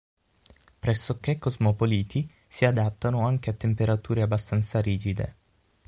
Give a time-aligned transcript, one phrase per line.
[0.79, 5.35] Pressoché cosmopoliti, si adattano anche a temperature abbastanza rigide.